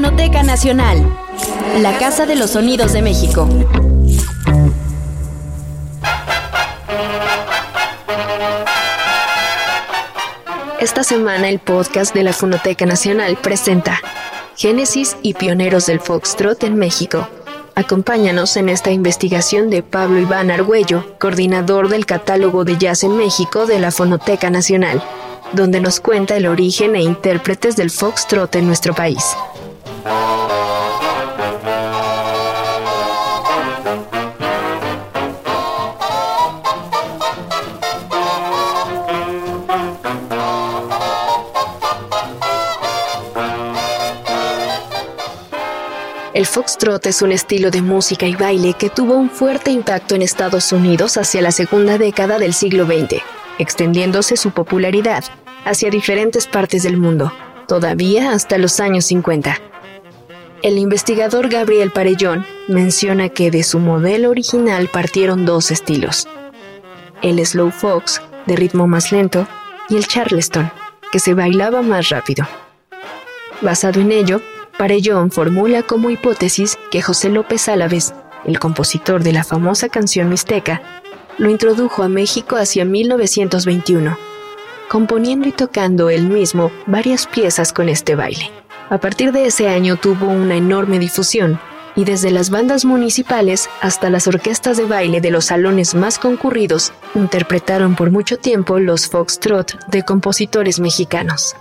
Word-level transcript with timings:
Fonoteca 0.00 0.44
Nacional, 0.44 1.12
la 1.80 1.98
Casa 1.98 2.24
de 2.24 2.36
los 2.36 2.50
Sonidos 2.50 2.92
de 2.92 3.02
México. 3.02 3.48
Esta 10.78 11.02
semana 11.02 11.48
el 11.48 11.58
podcast 11.58 12.14
de 12.14 12.22
la 12.22 12.32
Fonoteca 12.32 12.86
Nacional 12.86 13.38
presenta 13.42 14.00
Génesis 14.56 15.16
y 15.22 15.34
pioneros 15.34 15.86
del 15.86 15.98
Foxtrot 15.98 16.62
en 16.62 16.76
México. 16.76 17.26
Acompáñanos 17.74 18.56
en 18.56 18.68
esta 18.68 18.92
investigación 18.92 19.68
de 19.68 19.82
Pablo 19.82 20.20
Iván 20.20 20.52
Argüello, 20.52 21.18
coordinador 21.18 21.88
del 21.88 22.06
catálogo 22.06 22.62
de 22.62 22.78
jazz 22.78 23.02
en 23.02 23.16
México 23.16 23.66
de 23.66 23.80
la 23.80 23.90
Fonoteca 23.90 24.48
Nacional, 24.48 25.02
donde 25.54 25.80
nos 25.80 25.98
cuenta 25.98 26.36
el 26.36 26.46
origen 26.46 26.94
e 26.94 27.02
intérpretes 27.02 27.74
del 27.74 27.90
foxtrot 27.90 28.54
en 28.54 28.68
nuestro 28.68 28.94
país. 28.94 29.24
El 46.38 46.46
foxtrot 46.46 47.04
es 47.06 47.20
un 47.20 47.32
estilo 47.32 47.72
de 47.72 47.82
música 47.82 48.24
y 48.24 48.36
baile 48.36 48.74
que 48.74 48.90
tuvo 48.90 49.14
un 49.14 49.28
fuerte 49.28 49.72
impacto 49.72 50.14
en 50.14 50.22
Estados 50.22 50.70
Unidos 50.70 51.16
hacia 51.16 51.42
la 51.42 51.50
segunda 51.50 51.98
década 51.98 52.38
del 52.38 52.54
siglo 52.54 52.86
XX, 52.86 53.20
extendiéndose 53.58 54.36
su 54.36 54.52
popularidad 54.52 55.24
hacia 55.64 55.90
diferentes 55.90 56.46
partes 56.46 56.84
del 56.84 56.96
mundo, 56.96 57.32
todavía 57.66 58.30
hasta 58.30 58.56
los 58.56 58.78
años 58.78 59.06
50. 59.06 59.60
El 60.60 60.76
investigador 60.76 61.48
Gabriel 61.48 61.92
Parellón 61.92 62.44
menciona 62.66 63.28
que 63.28 63.52
de 63.52 63.62
su 63.62 63.78
modelo 63.78 64.30
original 64.30 64.88
partieron 64.88 65.46
dos 65.46 65.70
estilos, 65.70 66.26
el 67.22 67.44
slow 67.46 67.70
fox, 67.70 68.20
de 68.46 68.56
ritmo 68.56 68.88
más 68.88 69.12
lento, 69.12 69.46
y 69.88 69.96
el 69.96 70.08
charleston, 70.08 70.72
que 71.12 71.20
se 71.20 71.34
bailaba 71.34 71.80
más 71.82 72.08
rápido. 72.08 72.44
Basado 73.62 74.00
en 74.00 74.10
ello, 74.10 74.40
Parellón 74.76 75.30
formula 75.30 75.84
como 75.84 76.10
hipótesis 76.10 76.76
que 76.90 77.02
José 77.02 77.28
López 77.28 77.68
Álaves, 77.68 78.12
el 78.44 78.58
compositor 78.58 79.22
de 79.22 79.32
la 79.32 79.44
famosa 79.44 79.88
canción 79.88 80.28
mixteca, 80.28 80.82
lo 81.38 81.50
introdujo 81.50 82.02
a 82.02 82.08
México 82.08 82.56
hacia 82.56 82.84
1921, 82.84 84.18
componiendo 84.88 85.46
y 85.46 85.52
tocando 85.52 86.10
él 86.10 86.28
mismo 86.28 86.72
varias 86.86 87.28
piezas 87.28 87.72
con 87.72 87.88
este 87.88 88.16
baile. 88.16 88.50
A 88.90 88.98
partir 88.98 89.32
de 89.32 89.46
ese 89.46 89.68
año 89.68 89.96
tuvo 89.96 90.26
una 90.26 90.56
enorme 90.56 90.98
difusión, 90.98 91.60
y 91.94 92.04
desde 92.04 92.30
las 92.30 92.50
bandas 92.50 92.84
municipales 92.84 93.68
hasta 93.80 94.08
las 94.08 94.28
orquestas 94.28 94.76
de 94.76 94.84
baile 94.84 95.20
de 95.20 95.30
los 95.30 95.46
salones 95.46 95.94
más 95.94 96.18
concurridos, 96.18 96.92
interpretaron 97.14 97.96
por 97.96 98.10
mucho 98.10 98.38
tiempo 98.38 98.78
los 98.78 99.08
foxtrot 99.08 99.86
de 99.88 100.04
compositores 100.04 100.80
mexicanos. 100.80 101.56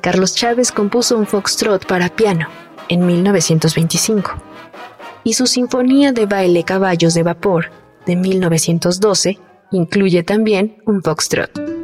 Carlos 0.00 0.34
Chávez 0.34 0.72
compuso 0.72 1.16
un 1.16 1.26
foxtrot 1.26 1.86
para 1.86 2.08
piano 2.08 2.48
en 2.88 3.06
1925 3.06 4.32
y 5.24 5.34
su 5.34 5.46
Sinfonía 5.46 6.12
de 6.12 6.26
Baile 6.26 6.64
Caballos 6.64 7.14
de 7.14 7.22
Vapor 7.22 7.70
de 8.06 8.16
1912 8.16 9.38
incluye 9.70 10.22
también 10.24 10.82
un 10.86 11.02
foxtrot. 11.02 11.79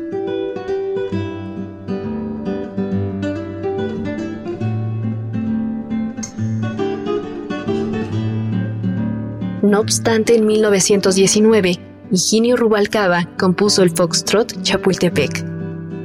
No 9.66 9.80
obstante, 9.80 10.36
en 10.36 10.46
1919, 10.46 11.80
Higinio 12.12 12.56
Rubalcaba 12.56 13.28
compuso 13.36 13.82
el 13.82 13.90
foxtrot 13.90 14.62
Chapultepec 14.62 15.56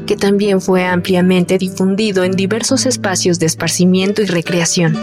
que 0.07 0.17
también 0.17 0.61
fue 0.61 0.83
ampliamente 0.83 1.59
difundido 1.59 2.23
en 2.23 2.31
diversos 2.31 2.87
espacios 2.87 3.37
de 3.37 3.45
esparcimiento 3.45 4.23
y 4.23 4.25
recreación, 4.25 4.97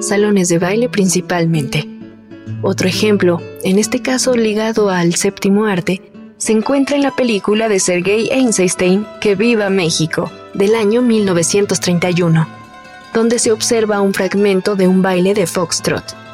salones 0.00 0.50
de 0.50 0.58
baile 0.58 0.90
principalmente. 0.90 1.88
Otro 2.62 2.86
ejemplo, 2.86 3.40
en 3.64 3.78
este 3.78 4.02
caso 4.02 4.36
ligado 4.36 4.90
al 4.90 5.14
séptimo 5.14 5.64
arte, 5.64 6.12
se 6.36 6.52
encuentra 6.52 6.96
en 6.96 7.02
la 7.02 7.16
película 7.16 7.70
de 7.70 7.80
Sergei 7.80 8.28
Eisenstein 8.30 9.06
Que 9.22 9.36
viva 9.36 9.70
México, 9.70 10.30
del 10.52 10.74
año 10.74 11.00
1931, 11.00 12.46
donde 13.14 13.38
se 13.38 13.52
observa 13.52 14.02
un 14.02 14.12
fragmento 14.12 14.76
de 14.76 14.86
un 14.86 15.00
baile 15.00 15.32
de 15.32 15.46
foxtrot, 15.46 16.25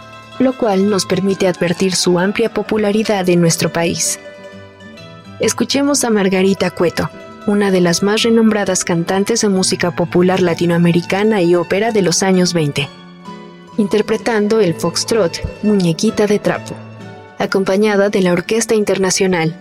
lo 0.43 0.57
cual 0.57 0.91
nos 0.91 1.07
permite 1.07 1.49
advertir 1.49 1.95
su 1.95 2.19
amplia 2.19 2.53
popularidad 2.53 3.29
en 3.29 3.41
nuestro 3.41 3.73
país. 3.73 4.19
Escuchemos 5.41 6.05
a 6.05 6.11
Margarita 6.11 6.71
Cueto, 6.71 7.11
una 7.47 7.71
de 7.71 7.81
las 7.81 8.03
más 8.03 8.23
renombradas 8.23 8.85
cantantes 8.85 9.41
de 9.41 9.49
música 9.49 9.91
popular 9.91 10.41
latinoamericana 10.41 11.43
y 11.43 11.55
ópera 11.55 11.91
de 11.91 12.03
los 12.03 12.23
años 12.23 12.53
20, 12.53 12.89
interpretando 13.79 14.61
el 14.61 14.75
foxtrot 14.75 15.41
Muñequita 15.63 16.27
de 16.27 16.39
Trapo, 16.39 16.75
acompañada 17.39 18.09
de 18.09 18.23
la 18.23 18.33
Orquesta 18.33 18.75
Internacional, 18.75 19.57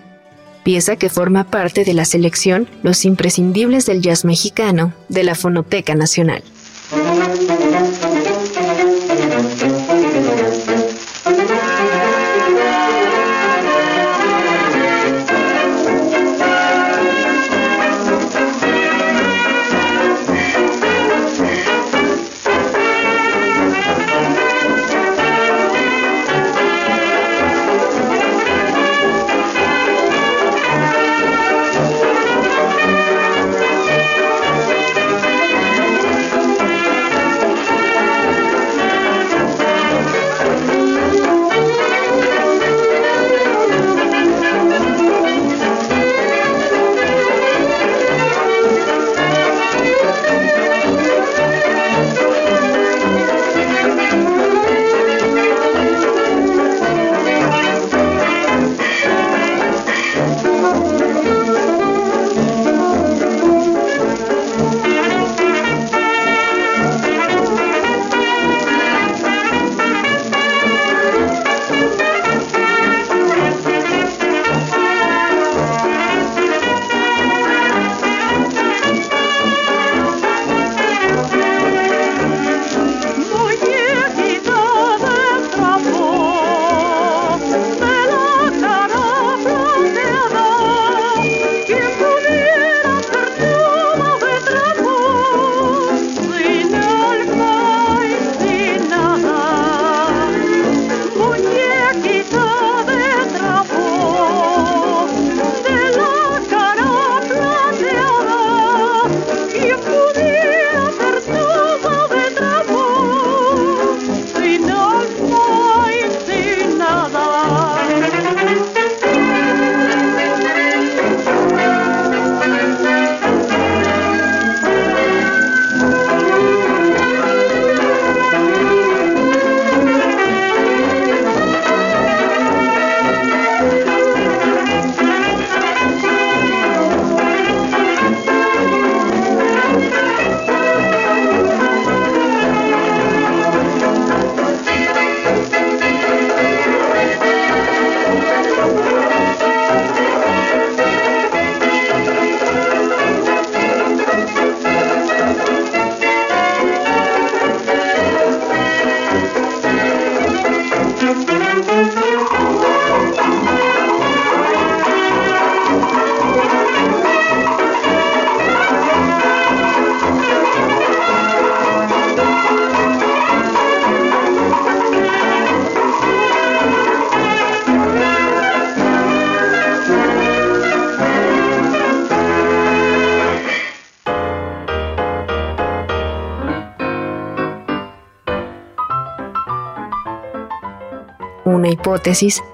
pieza 0.64 0.96
que 0.96 1.10
forma 1.10 1.46
parte 1.46 1.84
de 1.84 1.94
la 1.94 2.06
selección 2.06 2.68
Los 2.84 3.06
imprescindibles 3.06 3.86
del 3.86 4.02
jazz 4.02 4.26
mexicano 4.26 4.94
de 5.10 5.24
la 5.24 5.36
Fonoteca 5.36 5.96
Nacional. 5.96 6.44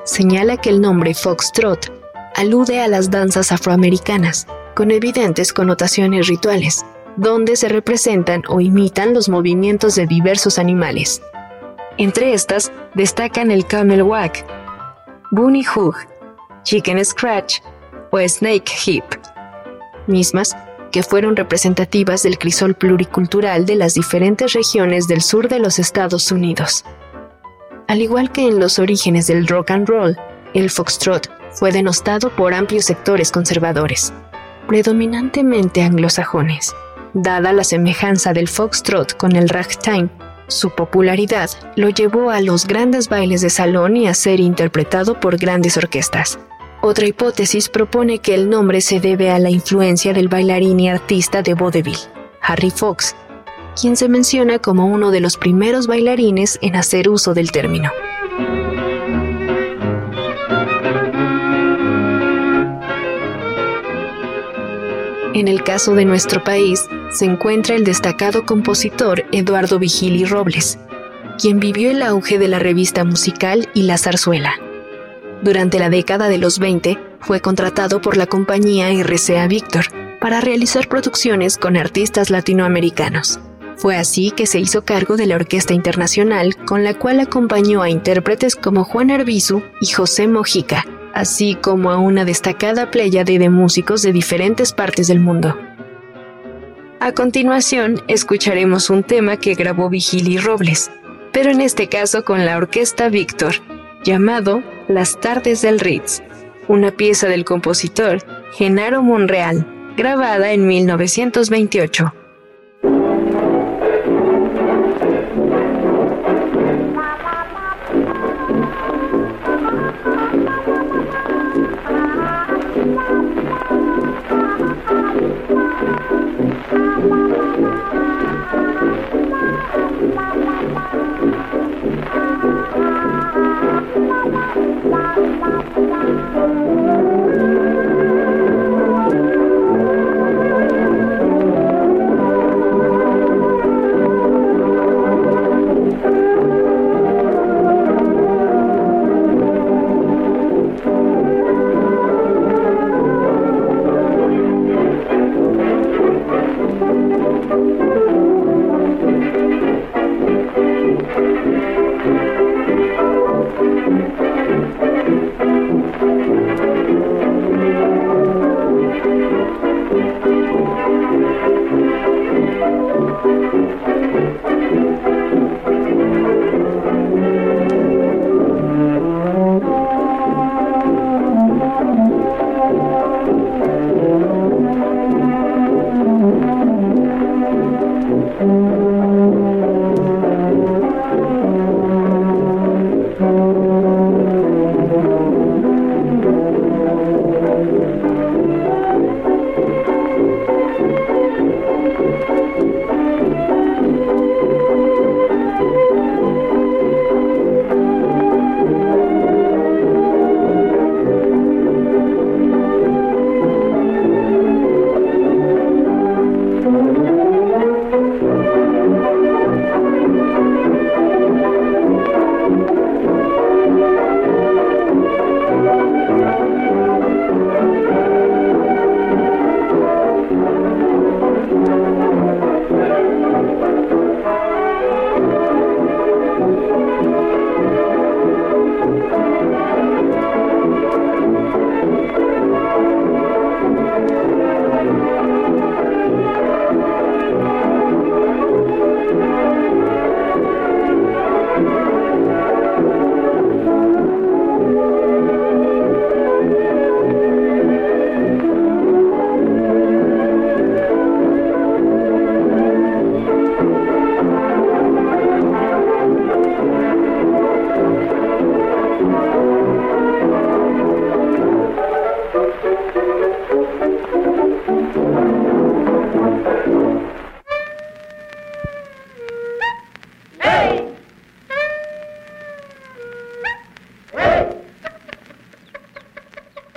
Señala 0.06 0.58
que 0.58 0.70
el 0.70 0.82
nombre 0.82 1.14
foxtrot 1.14 1.92
alude 2.36 2.82
a 2.82 2.88
las 2.88 3.10
danzas 3.10 3.52
afroamericanas, 3.52 4.48
con 4.76 4.92
evidentes 4.92 5.54
connotaciones 5.54 6.28
rituales, 6.28 6.86
donde 7.16 7.56
se 7.56 7.68
representan 7.68 8.44
o 8.48 8.62
imitan 8.62 9.14
los 9.14 9.28
movimientos 9.28 9.96
de 9.96 10.06
diversos 10.06 10.60
animales. 10.60 11.22
Entre 11.98 12.34
estas 12.34 12.72
destacan 12.94 13.50
el 13.50 13.66
camel 13.66 14.04
wag, 14.04 14.34
bunny 15.32 15.66
hug, 15.66 15.96
chicken 16.64 17.04
scratch 17.04 17.60
o 18.12 18.20
snake 18.20 18.72
hip, 18.86 19.04
mismas 20.06 20.56
que 20.92 21.04
fueron 21.04 21.36
representativas 21.36 22.24
del 22.24 22.38
crisol 22.38 22.76
pluricultural 22.76 23.66
de 23.66 23.76
las 23.76 23.96
diferentes 23.96 24.54
regiones 24.54 25.08
del 25.08 25.22
sur 25.22 25.50
de 25.50 25.60
los 25.60 25.80
Estados 25.80 26.32
Unidos. 26.32 26.86
Al 27.88 28.02
igual 28.02 28.32
que 28.32 28.46
en 28.46 28.60
los 28.60 28.80
orígenes 28.80 29.28
del 29.28 29.48
rock 29.48 29.72
and 29.72 29.88
roll, 29.88 30.18
el 30.54 30.70
foxtrot 30.70 31.30
fue 31.52 31.72
denostado 31.72 32.30
por 32.36 32.54
amplios 32.54 32.86
sectores 32.86 33.32
conservadores, 33.32 34.14
predominantemente 34.68 35.82
anglosajones. 35.82 36.76
Dada 37.14 37.54
la 37.54 37.64
semejanza 37.64 38.34
del 38.34 38.50
foxtrot 38.50 39.16
con 39.16 39.36
el 39.36 39.48
ragtime, 39.48 40.10
su 40.48 40.70
popularidad 40.70 41.50
lo 41.76 41.90
llevó 41.90 42.30
a 42.30 42.42
los 42.42 42.68
grandes 42.68 43.08
bailes 43.08 43.42
de 43.42 43.50
salón 43.50 43.96
y 43.96 44.08
a 44.08 44.14
ser 44.14 44.42
interpretado 44.42 45.20
por 45.20 45.38
grandes 45.38 45.78
orquestas. 45.78 46.40
Otra 46.82 47.08
hipótesis 47.08 47.70
propone 47.70 48.20
que 48.20 48.36
el 48.36 48.50
nombre 48.50 48.82
se 48.82 49.00
debe 49.00 49.32
a 49.32 49.40
la 49.40 49.50
influencia 49.50 50.14
del 50.14 50.28
bailarín 50.28 50.80
y 50.80 50.90
artista 50.90 51.42
de 51.42 51.54
vaudeville, 51.54 52.08
Harry 52.42 52.70
Fox, 52.70 53.16
quien 53.80 53.96
se 53.96 54.10
menciona 54.10 54.60
como 54.60 54.88
uno 54.88 55.12
de 55.12 55.20
los 55.20 55.38
primeros 55.38 55.88
bailarines 55.88 56.58
en 56.62 56.76
hacer 56.76 57.10
uso 57.10 57.34
del 57.34 57.52
término. 57.52 57.92
En 65.34 65.48
el 65.48 65.64
caso 65.64 65.94
de 65.94 66.06
nuestro 66.06 66.44
país, 66.44 66.88
se 67.12 67.26
encuentra 67.26 67.76
el 67.76 67.84
destacado 67.84 68.46
compositor 68.46 69.26
Eduardo 69.32 69.78
Vigili 69.78 70.26
Robles, 70.26 70.80
quien 71.40 71.60
vivió 71.60 71.92
el 71.92 72.02
auge 72.02 72.40
de 72.40 72.48
la 72.48 72.58
revista 72.58 73.04
musical 73.04 73.70
y 73.76 73.84
la 73.84 74.00
zarzuela. 74.00 74.56
Durante 75.44 75.78
la 75.78 75.92
década 75.92 76.28
de 76.28 76.40
los 76.40 76.58
20, 76.58 76.98
fue 77.20 77.40
contratado 77.40 78.02
por 78.02 78.18
la 78.18 78.26
compañía 78.26 78.90
RCA 78.92 79.48
Víctor 79.48 79.86
para 80.20 80.42
realizar 80.42 80.88
producciones 80.88 81.58
con 81.58 81.78
artistas 81.78 82.32
latinoamericanos. 82.32 83.40
Fue 83.78 83.96
así 83.96 84.32
que 84.32 84.48
se 84.48 84.60
hizo 84.60 84.84
cargo 84.84 85.18
de 85.18 85.28
la 85.28 85.36
Orquesta 85.36 85.76
Internacional, 85.76 86.56
con 86.66 86.84
la 86.84 86.96
cual 86.96 87.20
acompañó 87.20 87.84
a 87.84 87.90
intérpretes 87.90 88.56
como 88.56 88.84
Juan 88.84 89.12
Arbizu 89.12 89.62
y 89.80 89.88
José 89.88 90.28
Mojica, 90.28 90.84
así 91.14 91.56
como 91.56 91.92
a 91.92 91.98
una 91.98 92.26
destacada 92.26 92.90
pléyade 92.90 93.38
de 93.38 93.50
músicos 93.50 94.02
de 94.02 94.12
diferentes 94.14 94.74
partes 94.74 95.08
del 95.08 95.20
mundo. 95.20 95.56
A 97.00 97.12
continuación, 97.12 98.02
escucharemos 98.08 98.90
un 98.90 99.04
tema 99.04 99.38
que 99.38 99.54
grabó 99.54 99.90
Vigili 99.90 100.40
Robles, 100.40 100.90
pero 101.32 101.52
en 101.52 101.62
este 101.62 101.88
caso 101.88 102.26
con 102.26 102.46
la 102.46 102.58
Orquesta 102.58 103.10
Víctor, 103.10 103.58
llamado 104.04 104.64
Las 104.88 105.20
Tardes 105.20 105.62
del 105.62 105.80
Ritz, 105.80 106.24
una 106.68 106.90
pieza 106.90 107.28
del 107.28 107.46
compositor 107.46 108.24
Genaro 108.54 109.04
Monreal, 109.04 109.68
grabada 109.96 110.52
en 110.52 110.66
1928. 110.66 112.27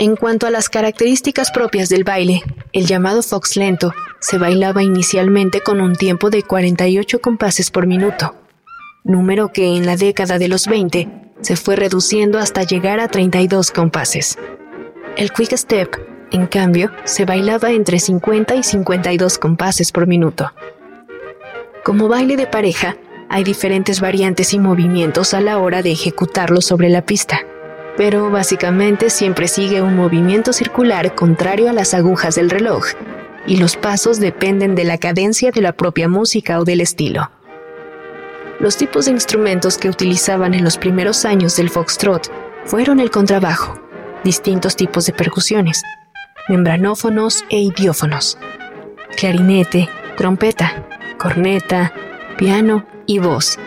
En 0.00 0.16
cuanto 0.16 0.46
a 0.46 0.50
las 0.50 0.70
características 0.70 1.50
propias 1.50 1.90
del 1.90 2.04
baile, 2.04 2.42
el 2.72 2.86
llamado 2.86 3.22
fox 3.22 3.58
lento 3.58 3.92
se 4.18 4.38
bailaba 4.38 4.82
inicialmente 4.82 5.60
con 5.60 5.82
un 5.82 5.94
tiempo 5.94 6.30
de 6.30 6.42
48 6.42 7.20
compases 7.20 7.70
por 7.70 7.86
minuto, 7.86 8.34
número 9.04 9.52
que 9.52 9.76
en 9.76 9.84
la 9.84 9.96
década 9.96 10.38
de 10.38 10.48
los 10.48 10.68
20 10.68 11.06
se 11.42 11.54
fue 11.54 11.76
reduciendo 11.76 12.38
hasta 12.38 12.62
llegar 12.62 12.98
a 12.98 13.08
32 13.08 13.72
compases. 13.72 14.38
El 15.18 15.32
quick 15.32 15.54
step, 15.54 15.90
en 16.32 16.46
cambio, 16.46 16.90
se 17.04 17.26
bailaba 17.26 17.70
entre 17.70 18.00
50 18.00 18.54
y 18.54 18.62
52 18.62 19.36
compases 19.36 19.92
por 19.92 20.06
minuto. 20.06 20.50
Como 21.84 22.08
baile 22.08 22.38
de 22.38 22.46
pareja, 22.46 22.96
hay 23.28 23.44
diferentes 23.44 24.00
variantes 24.00 24.54
y 24.54 24.60
movimientos 24.60 25.34
a 25.34 25.42
la 25.42 25.58
hora 25.58 25.82
de 25.82 25.92
ejecutarlo 25.92 26.62
sobre 26.62 26.88
la 26.88 27.04
pista, 27.04 27.40
pero 28.00 28.30
básicamente 28.30 29.10
siempre 29.10 29.46
sigue 29.46 29.82
un 29.82 29.94
movimiento 29.94 30.54
circular 30.54 31.14
contrario 31.14 31.68
a 31.68 31.74
las 31.74 31.92
agujas 31.92 32.34
del 32.34 32.48
reloj, 32.48 32.86
y 33.46 33.58
los 33.58 33.76
pasos 33.76 34.18
dependen 34.18 34.74
de 34.74 34.84
la 34.84 34.96
cadencia 34.96 35.50
de 35.50 35.60
la 35.60 35.74
propia 35.74 36.08
música 36.08 36.58
o 36.58 36.64
del 36.64 36.80
estilo. 36.80 37.30
Los 38.58 38.78
tipos 38.78 39.04
de 39.04 39.10
instrumentos 39.10 39.76
que 39.76 39.90
utilizaban 39.90 40.54
en 40.54 40.64
los 40.64 40.78
primeros 40.78 41.26
años 41.26 41.56
del 41.56 41.68
foxtrot 41.68 42.32
fueron 42.64 43.00
el 43.00 43.10
contrabajo, 43.10 43.78
distintos 44.24 44.76
tipos 44.76 45.04
de 45.04 45.12
percusiones, 45.12 45.82
membranófonos 46.48 47.44
e 47.50 47.58
idiófonos, 47.58 48.38
clarinete, 49.18 49.90
trompeta, 50.16 50.86
corneta, 51.18 51.92
piano 52.38 52.86
y 53.04 53.18
voz. 53.18 53.58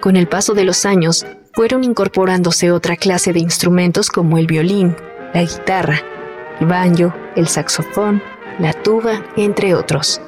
Con 0.00 0.16
el 0.16 0.28
paso 0.28 0.52
de 0.52 0.64
los 0.64 0.84
años, 0.84 1.24
fueron 1.54 1.84
incorporándose 1.84 2.70
otra 2.70 2.96
clase 2.96 3.32
de 3.32 3.40
instrumentos 3.40 4.08
como 4.08 4.38
el 4.38 4.46
violín, 4.46 4.96
la 5.34 5.42
guitarra, 5.42 6.02
el 6.60 6.66
banjo, 6.66 7.14
el 7.36 7.48
saxofón, 7.48 8.22
la 8.58 8.72
tuba, 8.72 9.24
entre 9.36 9.74
otros. 9.74 10.20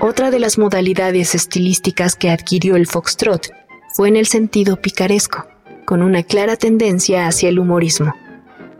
Otra 0.00 0.30
de 0.30 0.40
las 0.40 0.58
modalidades 0.58 1.34
estilísticas 1.34 2.16
que 2.16 2.30
adquirió 2.30 2.76
el 2.76 2.86
foxtrot 2.86 3.50
fue 3.94 4.08
en 4.08 4.16
el 4.16 4.26
sentido 4.26 4.76
picaresco, 4.76 5.46
con 5.84 6.02
una 6.02 6.22
clara 6.22 6.56
tendencia 6.56 7.26
hacia 7.26 7.48
el 7.48 7.58
humorismo, 7.58 8.14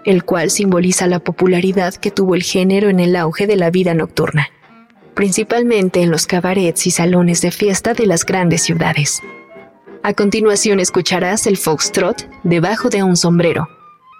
el 0.05 0.25
cual 0.25 0.51
simboliza 0.51 1.07
la 1.07 1.21
popularidad 1.21 1.95
que 1.95 2.11
tuvo 2.11 2.35
el 2.35 2.43
género 2.43 2.89
en 2.89 3.01
el 3.01 3.15
auge 3.17 3.47
de 3.47 3.57
la 3.57 3.71
vida 3.71 3.95
nocturna, 3.95 4.49
principalmente 5.15 6.03
en 6.03 6.11
los 6.11 6.27
cabarets 6.27 6.87
y 6.87 6.91
salones 6.91 7.41
de 7.41 7.51
fiesta 7.51 7.95
de 7.95 8.07
las 8.07 8.25
grandes 8.25 8.63
ciudades. 8.63 9.23
A 10.05 10.15
continuación 10.15 10.81
escucharás 10.81 11.47
el 11.47 11.57
foxtrot 11.57 12.29
debajo 12.43 12.89
de 12.89 13.05
un 13.05 13.17
sombrero, 13.17 13.69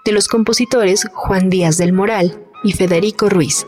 de 0.05 0.13
los 0.13 0.29
compositores 0.29 1.09
Juan 1.13 1.51
Díaz 1.51 1.77
del 1.77 1.93
Moral 1.93 2.41
y 2.63 2.73
Federico 2.73 3.29
Ruiz, 3.29 3.67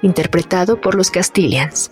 interpretado 0.00 0.80
por 0.80 0.94
los 0.94 1.10
Castilians. 1.10 1.90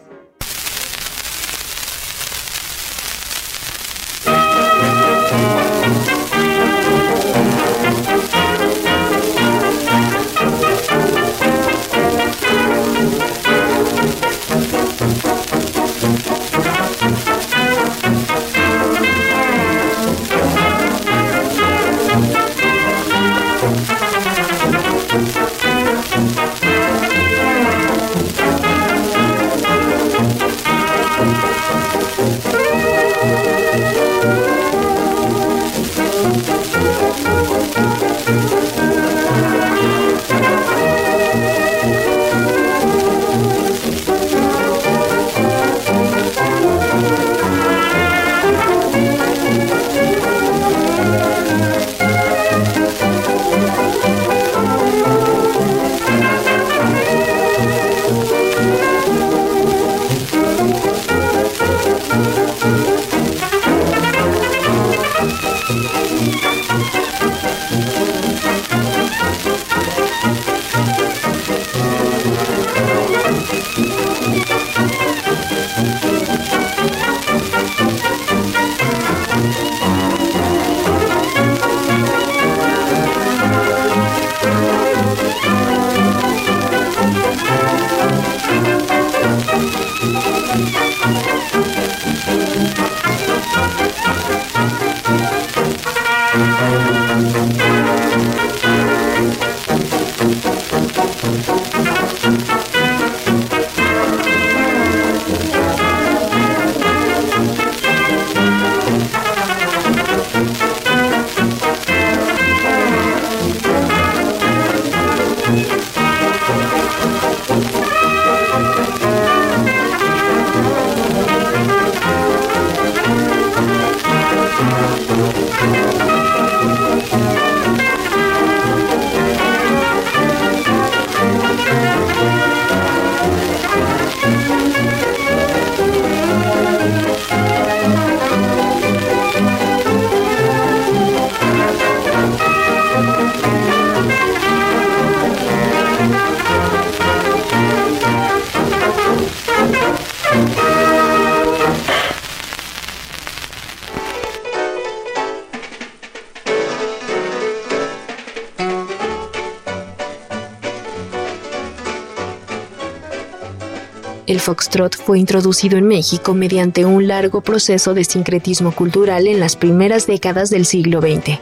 Foxtrot 164.44 164.94
fue 164.94 165.18
introducido 165.18 165.78
en 165.78 165.88
México 165.88 166.34
mediante 166.34 166.84
un 166.84 167.08
largo 167.08 167.40
proceso 167.40 167.94
de 167.94 168.04
sincretismo 168.04 168.72
cultural 168.72 169.26
en 169.26 169.40
las 169.40 169.56
primeras 169.56 170.06
décadas 170.06 170.50
del 170.50 170.66
siglo 170.66 171.00
XX, 171.00 171.38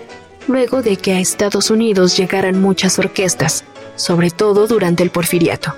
luego 0.47 0.83
de 0.83 0.97
que 0.97 1.13
a 1.13 1.19
Estados 1.19 1.73
Unidos 1.73 2.17
llegaran 2.17 2.61
muchas 2.61 3.01
orquestas, 3.01 3.65
sobre 3.97 4.31
todo 4.31 4.69
durante 4.69 5.03
el 5.03 5.11
porfiriato, 5.11 5.75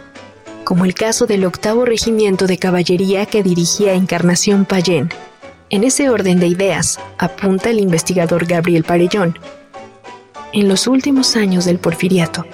como 0.64 0.84
el 0.84 0.92
caso 0.92 1.24
del 1.24 1.46
octavo 1.46 1.86
regimiento 1.86 2.46
de 2.46 2.58
caballería 2.58 3.24
que 3.24 3.42
dirigía 3.42 3.94
Encarnación 3.94 4.66
Payén. 4.66 5.08
En 5.70 5.82
ese 5.82 6.10
orden 6.10 6.38
de 6.40 6.48
ideas, 6.48 7.00
apunta 7.16 7.70
el 7.70 7.80
investigador 7.80 8.44
Gabriel 8.44 8.84
Parellón. 8.84 9.38
En 10.52 10.68
los 10.68 10.86
últimos 10.86 11.36
años 11.36 11.64
del 11.64 11.78
porfiriato, 11.78 12.44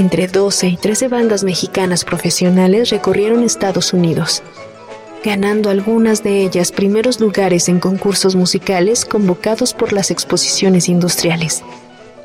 entre 0.00 0.28
12 0.28 0.68
y 0.68 0.76
13 0.76 1.08
bandas 1.08 1.42
mexicanas 1.42 2.04
profesionales 2.04 2.90
recorrieron 2.90 3.42
Estados 3.42 3.92
Unidos, 3.92 4.44
ganando 5.24 5.70
algunas 5.70 6.22
de 6.22 6.44
ellas 6.44 6.70
primeros 6.70 7.18
lugares 7.18 7.68
en 7.68 7.80
concursos 7.80 8.36
musicales 8.36 9.04
convocados 9.04 9.74
por 9.74 9.92
las 9.92 10.12
exposiciones 10.12 10.88
industriales. 10.88 11.64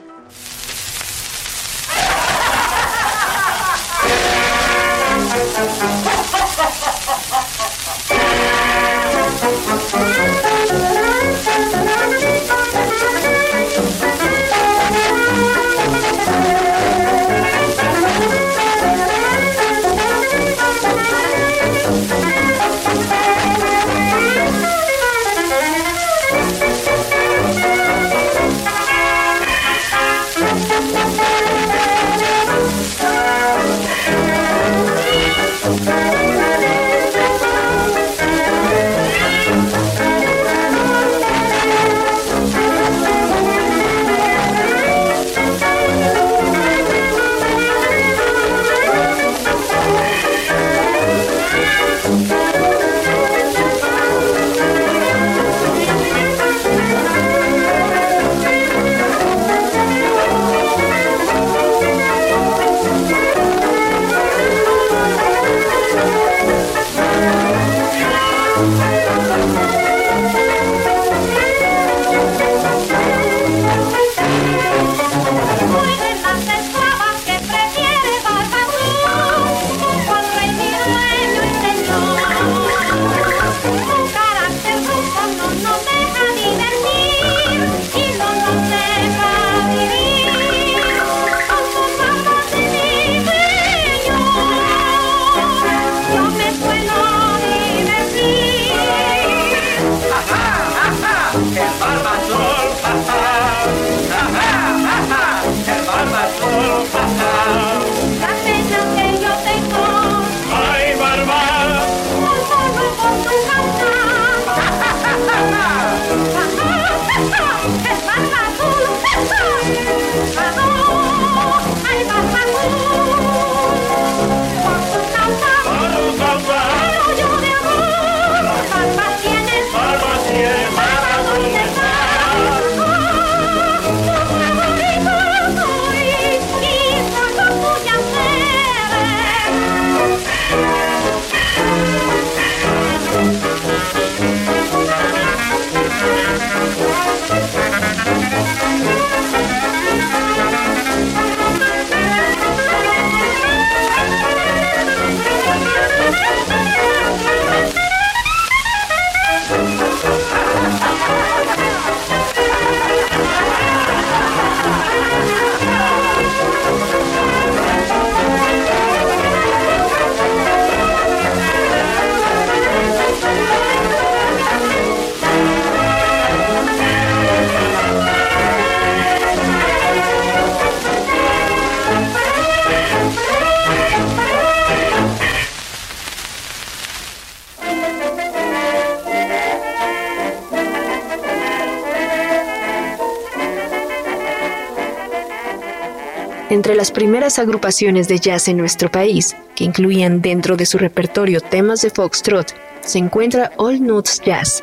Entre 196.52 196.76
las 196.76 196.92
primeras 196.92 197.40
agrupaciones 197.40 198.10
de 198.10 198.20
jazz 198.20 198.50
en 198.50 198.58
nuestro 198.58 198.92
país, 198.92 199.38
que 199.56 199.64
incluían 199.64 200.22
dentro 200.22 200.58
de 200.58 200.66
su 200.66 200.78
repertorio 200.78 201.40
temas 201.40 201.82
de 201.82 201.92
foxtrot, 201.92 202.54
se 202.82 202.98
encuentra 202.98 203.54
All 203.56 203.82
Nuts 203.82 204.22
Jazz. 204.26 204.62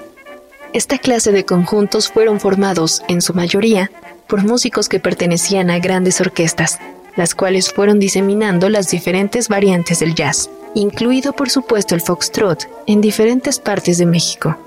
Esta 0.74 0.98
clase 0.98 1.32
de 1.32 1.46
conjuntos 1.46 2.10
fueron 2.10 2.40
formados, 2.40 3.02
en 3.08 3.22
su 3.22 3.32
mayoría, 3.32 3.90
por 4.26 4.44
músicos 4.44 4.90
que 4.90 5.00
pertenecían 5.00 5.70
a 5.70 5.78
grandes 5.78 6.20
orquestas, 6.20 6.78
las 7.16 7.34
cuales 7.34 7.72
fueron 7.72 7.98
diseminando 7.98 8.68
las 8.68 8.90
diferentes 8.90 9.48
variantes 9.48 10.00
del 10.00 10.14
jazz, 10.14 10.50
incluido 10.74 11.32
por 11.32 11.48
supuesto 11.48 11.94
el 11.94 12.02
foxtrot, 12.02 12.68
en 12.86 13.00
diferentes 13.00 13.58
partes 13.58 13.96
de 13.96 14.04
México. 14.04 14.58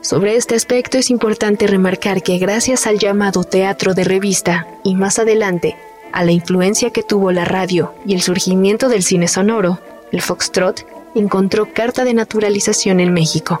Sobre 0.00 0.36
este 0.36 0.54
aspecto 0.54 0.96
es 0.96 1.10
importante 1.10 1.66
remarcar 1.66 2.22
que 2.22 2.38
gracias 2.38 2.86
al 2.86 2.98
llamado 2.98 3.44
teatro 3.44 3.92
de 3.92 4.04
revista 4.04 4.66
y 4.82 4.94
más 4.94 5.18
adelante 5.18 5.76
a 6.12 6.24
la 6.24 6.32
influencia 6.32 6.90
que 6.90 7.02
tuvo 7.02 7.32
la 7.32 7.44
radio 7.44 7.94
y 8.06 8.14
el 8.14 8.22
surgimiento 8.22 8.88
del 8.88 9.02
cine 9.02 9.28
sonoro, 9.28 9.78
el 10.12 10.22
foxtrot 10.22 10.86
encontró 11.14 11.72
carta 11.72 12.04
de 12.04 12.14
naturalización 12.14 13.00
en 13.00 13.12
México, 13.12 13.60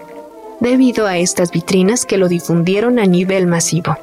debido 0.60 1.06
a 1.06 1.18
estas 1.18 1.50
vitrinas 1.50 2.04
que 2.06 2.18
lo 2.18 2.28
difundieron 2.28 2.98
a 2.98 3.06
nivel 3.06 3.46
masivo. 3.46 3.96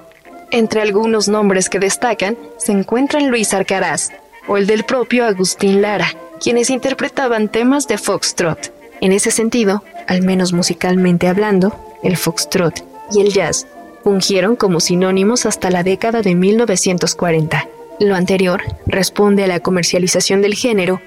Entre 0.51 0.81
algunos 0.81 1.27
nombres 1.27 1.69
que 1.69 1.79
destacan 1.79 2.38
se 2.58 2.71
encuentran 2.71 3.29
Luis 3.29 3.53
Arcaraz 3.53 4.12
o 4.47 4.58
el 4.58 4.67
del 4.67 4.84
propio 4.84 5.25
Agustín 5.25 5.81
Lara, 5.81 6.13
quienes 6.39 6.69
interpretaban 6.69 7.49
temas 7.49 7.88
de 7.88 7.97
foxtrot. 7.97 8.71
En 9.01 9.12
ese 9.12 9.31
sentido, 9.31 9.84
al 10.08 10.21
menos 10.21 10.53
musicalmente 10.53 11.27
hablando, 11.27 11.75
el 12.03 12.17
foxtrot 12.17 12.84
y 13.12 13.21
el 13.21 13.34
jazz 13.34 13.67
fungieron 14.03 14.55
como 14.55 14.79
sinónimos 14.79 15.45
hasta 15.45 15.71
la 15.71 15.84
década 15.84 16.21
de 16.21 16.36
1940. 16.36 17.67
Lo 17.99 18.15
anterior 18.15 18.62
responde 18.88 19.43
a 19.43 19.47
la 19.47 19.60
comercialización 19.60 20.41
del 20.41 20.55
género 20.55 21.01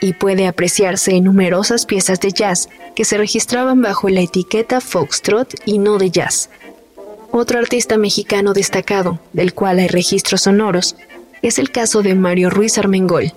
y 0.00 0.14
puede 0.14 0.48
apreciarse 0.48 1.12
en 1.12 1.24
numerosas 1.24 1.86
piezas 1.86 2.20
de 2.20 2.32
jazz 2.32 2.68
que 2.96 3.04
se 3.04 3.16
registraban 3.16 3.80
bajo 3.80 4.08
la 4.08 4.20
etiqueta 4.20 4.80
foxtrot 4.80 5.54
y 5.64 5.78
no 5.78 5.98
de 5.98 6.10
jazz. 6.10 6.50
Otro 7.30 7.60
artista 7.60 7.96
mexicano 7.96 8.52
destacado, 8.52 9.20
del 9.32 9.54
cual 9.54 9.78
hay 9.78 9.88
registros 9.88 10.42
sonoros, 10.42 10.96
es 11.40 11.58
el 11.58 11.70
caso 11.70 12.02
de 12.02 12.14
Mario 12.14 12.50
Ruiz 12.50 12.76
Armengol, 12.76 13.32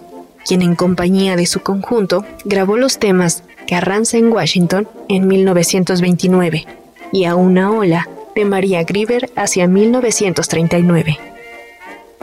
quien 0.45 0.63
en 0.63 0.75
compañía 0.75 1.35
de 1.35 1.45
su 1.45 1.61
conjunto 1.61 2.25
grabó 2.43 2.77
los 2.77 2.97
temas 2.97 3.43
Carranza 3.67 4.17
en 4.17 4.31
Washington 4.31 4.87
en 5.09 5.27
1929 5.27 6.65
y 7.11 7.25
A 7.25 7.35
una 7.35 7.71
ola 7.71 8.09
de 8.35 8.45
María 8.45 8.83
Grieber 8.83 9.29
hacia 9.35 9.67
1939. 9.67 11.34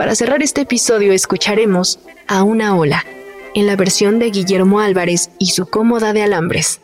Para 0.03 0.17
cerrar 0.17 0.43
este 0.43 0.63
episodio 0.63 1.13
escucharemos 1.13 2.01
A 2.27 2.43
una 2.43 2.75
ola, 2.75 3.07
en 3.55 3.69
la 3.69 3.77
versión 3.77 4.19
de 4.19 4.33
Guillermo 4.33 4.81
Álvarez 4.81 5.31
y 5.39 5.51
su 5.51 5.67
cómoda 5.67 6.13
de 6.13 6.25
alambres. 6.25 6.81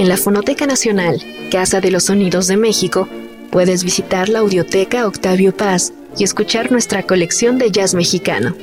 En 0.00 0.08
la 0.08 0.16
Fonoteca 0.16 0.66
Nacional, 0.66 1.22
Casa 1.50 1.82
de 1.82 1.90
los 1.90 2.04
Sonidos 2.04 2.46
de 2.46 2.56
México, 2.56 3.06
puedes 3.50 3.84
visitar 3.84 4.30
la 4.30 4.38
Audioteca 4.38 5.06
Octavio 5.06 5.54
Paz 5.54 5.92
y 6.16 6.24
escuchar 6.24 6.72
nuestra 6.72 7.02
colección 7.02 7.58
de 7.58 7.70
jazz 7.70 7.92
mexicano, 7.92 8.56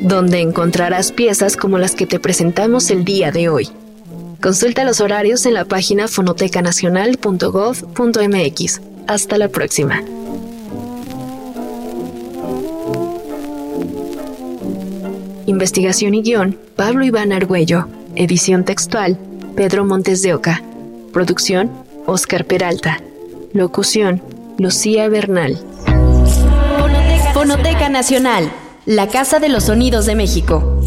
donde 0.00 0.40
encontrarás 0.40 1.12
piezas 1.12 1.58
como 1.58 1.76
las 1.76 1.94
que 1.94 2.06
te 2.06 2.18
presentamos 2.18 2.90
el 2.90 3.04
día 3.04 3.30
de 3.30 3.50
hoy. 3.50 3.68
Consulta 4.40 4.84
los 4.84 5.02
horarios 5.02 5.44
en 5.44 5.52
la 5.52 5.66
página 5.66 6.08
fonotecanacional.gov.mx. 6.08 8.80
Hasta 9.06 9.36
la 9.36 9.48
próxima. 9.48 10.02
Investigación 15.44 16.14
y 16.14 16.22
guion, 16.22 16.58
Pablo 16.76 17.04
Iván 17.04 17.32
Argüello. 17.32 17.88
Edición 18.16 18.64
textual, 18.64 19.18
Pedro 19.54 19.84
Montes 19.84 20.22
de 20.22 20.32
Oca. 20.32 20.62
Producción, 21.18 21.72
Oscar 22.06 22.44
Peralta. 22.44 23.02
Locución, 23.52 24.22
Lucía 24.56 25.08
Bernal. 25.08 25.58
Fonoteca 27.34 27.88
Nacional, 27.88 28.52
la 28.86 29.08
Casa 29.08 29.40
de 29.40 29.48
los 29.48 29.64
Sonidos 29.64 30.06
de 30.06 30.14
México. 30.14 30.80